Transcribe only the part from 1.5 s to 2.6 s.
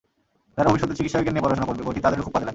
করবে, বইটি তাদেরও খুব কাজে লাগবে।